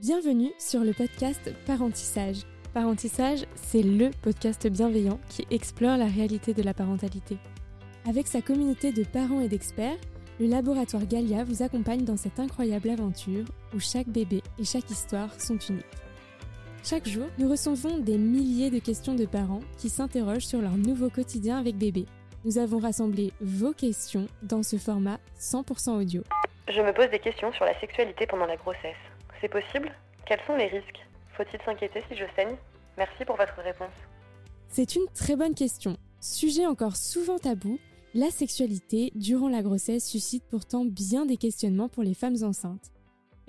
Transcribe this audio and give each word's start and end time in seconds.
Bienvenue 0.00 0.52
sur 0.60 0.84
le 0.84 0.92
podcast 0.92 1.52
Parentissage. 1.66 2.44
Parentissage, 2.72 3.40
c'est 3.56 3.82
le 3.82 4.10
podcast 4.22 4.68
bienveillant 4.68 5.18
qui 5.28 5.44
explore 5.50 5.96
la 5.96 6.06
réalité 6.06 6.54
de 6.54 6.62
la 6.62 6.72
parentalité. 6.72 7.36
Avec 8.08 8.28
sa 8.28 8.40
communauté 8.40 8.92
de 8.92 9.02
parents 9.02 9.40
et 9.40 9.48
d'experts, 9.48 9.96
le 10.38 10.46
laboratoire 10.46 11.04
Galia 11.04 11.42
vous 11.42 11.64
accompagne 11.64 12.04
dans 12.04 12.16
cette 12.16 12.38
incroyable 12.38 12.90
aventure 12.90 13.44
où 13.74 13.80
chaque 13.80 14.06
bébé 14.06 14.40
et 14.60 14.64
chaque 14.64 14.88
histoire 14.88 15.34
sont 15.40 15.58
uniques. 15.58 15.84
Chaque 16.84 17.08
jour, 17.08 17.26
nous 17.38 17.50
recevons 17.50 17.98
des 17.98 18.18
milliers 18.18 18.70
de 18.70 18.78
questions 18.78 19.16
de 19.16 19.26
parents 19.26 19.64
qui 19.78 19.88
s'interrogent 19.88 20.46
sur 20.46 20.62
leur 20.62 20.76
nouveau 20.76 21.10
quotidien 21.10 21.58
avec 21.58 21.74
bébé. 21.74 22.06
Nous 22.44 22.58
avons 22.58 22.78
rassemblé 22.78 23.32
vos 23.40 23.72
questions 23.72 24.28
dans 24.44 24.62
ce 24.62 24.76
format 24.76 25.18
100% 25.40 26.00
audio. 26.00 26.22
Je 26.68 26.80
me 26.82 26.92
pose 26.92 27.10
des 27.10 27.18
questions 27.18 27.52
sur 27.54 27.64
la 27.64 27.76
sexualité 27.80 28.28
pendant 28.28 28.46
la 28.46 28.56
grossesse. 28.56 28.94
C'est 29.40 29.48
possible 29.48 29.92
Quels 30.26 30.40
sont 30.46 30.56
les 30.56 30.66
risques? 30.66 31.06
Faut-il 31.36 31.60
s'inquiéter 31.62 32.02
si 32.08 32.16
je 32.16 32.24
saigne? 32.34 32.56
Merci 32.96 33.24
pour 33.24 33.36
votre 33.36 33.60
réponse. 33.62 33.94
C'est 34.68 34.96
une 34.96 35.06
très 35.14 35.36
bonne 35.36 35.54
question. 35.54 35.96
Sujet 36.20 36.66
encore 36.66 36.96
souvent 36.96 37.38
tabou, 37.38 37.78
la 38.14 38.30
sexualité 38.30 39.12
durant 39.14 39.48
la 39.48 39.62
grossesse 39.62 40.04
suscite 40.04 40.44
pourtant 40.50 40.84
bien 40.84 41.26
des 41.26 41.36
questionnements 41.36 41.88
pour 41.88 42.02
les 42.02 42.14
femmes 42.14 42.42
enceintes. 42.42 42.90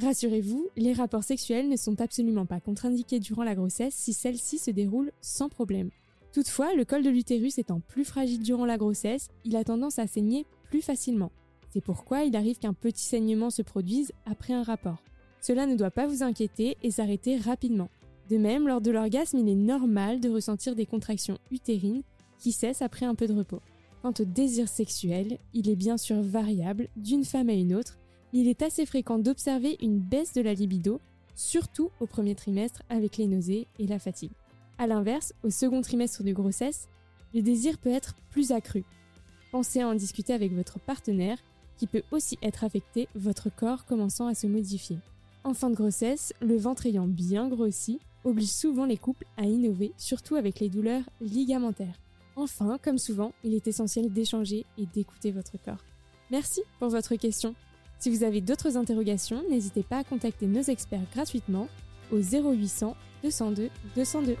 Rassurez-vous, 0.00 0.68
les 0.76 0.92
rapports 0.92 1.24
sexuels 1.24 1.68
ne 1.68 1.76
sont 1.76 2.00
absolument 2.00 2.46
pas 2.46 2.60
contre-indiqués 2.60 3.18
durant 3.18 3.42
la 3.42 3.54
grossesse 3.54 3.94
si 3.94 4.12
celle-ci 4.12 4.58
se 4.58 4.70
déroule 4.70 5.10
sans 5.20 5.48
problème. 5.48 5.90
Toutefois, 6.32 6.74
le 6.74 6.84
col 6.84 7.02
de 7.02 7.10
l'utérus 7.10 7.58
étant 7.58 7.80
plus 7.80 8.04
fragile 8.04 8.42
durant 8.42 8.66
la 8.66 8.76
grossesse, 8.76 9.28
il 9.44 9.56
a 9.56 9.64
tendance 9.64 9.98
à 9.98 10.06
saigner 10.06 10.44
plus 10.64 10.82
facilement. 10.82 11.32
C'est 11.70 11.80
pourquoi 11.80 12.24
il 12.24 12.36
arrive 12.36 12.58
qu'un 12.58 12.74
petit 12.74 13.04
saignement 13.04 13.50
se 13.50 13.62
produise 13.62 14.12
après 14.26 14.52
un 14.52 14.62
rapport. 14.62 15.02
Cela 15.48 15.64
ne 15.64 15.76
doit 15.76 15.90
pas 15.90 16.06
vous 16.06 16.22
inquiéter 16.22 16.76
et 16.82 16.90
s'arrêter 16.90 17.38
rapidement. 17.38 17.88
De 18.28 18.36
même, 18.36 18.68
lors 18.68 18.82
de 18.82 18.90
l'orgasme, 18.90 19.38
il 19.38 19.48
est 19.48 19.54
normal 19.54 20.20
de 20.20 20.28
ressentir 20.28 20.74
des 20.74 20.84
contractions 20.84 21.38
utérines 21.50 22.02
qui 22.38 22.52
cessent 22.52 22.82
après 22.82 23.06
un 23.06 23.14
peu 23.14 23.26
de 23.26 23.32
repos. 23.32 23.62
Quant 24.02 24.12
au 24.20 24.26
désir 24.26 24.68
sexuel, 24.68 25.38
il 25.54 25.70
est 25.70 25.74
bien 25.74 25.96
sûr 25.96 26.20
variable 26.20 26.88
d'une 26.96 27.24
femme 27.24 27.48
à 27.48 27.54
une 27.54 27.74
autre, 27.74 27.98
il 28.34 28.46
est 28.46 28.60
assez 28.60 28.84
fréquent 28.84 29.18
d'observer 29.18 29.78
une 29.80 30.00
baisse 30.00 30.34
de 30.34 30.42
la 30.42 30.52
libido, 30.52 31.00
surtout 31.34 31.88
au 31.98 32.04
premier 32.04 32.34
trimestre 32.34 32.82
avec 32.90 33.16
les 33.16 33.26
nausées 33.26 33.68
et 33.78 33.86
la 33.86 33.98
fatigue. 33.98 34.32
A 34.76 34.86
l'inverse, 34.86 35.32
au 35.42 35.48
second 35.48 35.80
trimestre 35.80 36.22
de 36.22 36.32
grossesse, 36.32 36.88
le 37.32 37.40
désir 37.40 37.78
peut 37.78 37.88
être 37.88 38.16
plus 38.28 38.52
accru. 38.52 38.84
Pensez 39.50 39.80
à 39.80 39.88
en 39.88 39.94
discuter 39.94 40.34
avec 40.34 40.52
votre 40.52 40.78
partenaire, 40.78 41.38
qui 41.78 41.86
peut 41.86 42.02
aussi 42.10 42.36
être 42.42 42.64
affecté, 42.64 43.08
votre 43.14 43.48
corps 43.48 43.86
commençant 43.86 44.26
à 44.26 44.34
se 44.34 44.46
modifier. 44.46 44.98
En 45.44 45.54
fin 45.54 45.70
de 45.70 45.74
grossesse, 45.74 46.32
le 46.40 46.56
ventre 46.56 46.86
ayant 46.86 47.06
bien 47.06 47.48
grossi 47.48 48.00
oblige 48.24 48.50
souvent 48.50 48.84
les 48.84 48.96
couples 48.96 49.26
à 49.36 49.44
innover, 49.44 49.92
surtout 49.96 50.34
avec 50.34 50.60
les 50.60 50.68
douleurs 50.68 51.08
ligamentaires. 51.20 52.00
Enfin, 52.36 52.78
comme 52.82 52.98
souvent, 52.98 53.32
il 53.44 53.54
est 53.54 53.66
essentiel 53.66 54.12
d'échanger 54.12 54.64
et 54.76 54.86
d'écouter 54.86 55.30
votre 55.30 55.56
corps. 55.64 55.84
Merci 56.30 56.62
pour 56.78 56.88
votre 56.88 57.16
question. 57.16 57.54
Si 57.98 58.10
vous 58.10 58.22
avez 58.22 58.40
d'autres 58.40 58.76
interrogations, 58.76 59.42
n'hésitez 59.50 59.82
pas 59.82 59.98
à 59.98 60.04
contacter 60.04 60.46
nos 60.46 60.62
experts 60.62 61.06
gratuitement 61.12 61.68
au 62.12 62.18
0800 62.18 62.94
202 63.22 63.70
202. 63.96 64.36